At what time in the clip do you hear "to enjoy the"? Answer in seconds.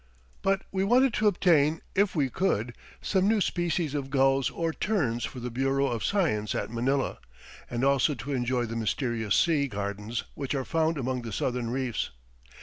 8.15-8.75